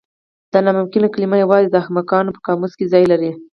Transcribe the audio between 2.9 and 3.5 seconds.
ځای لري.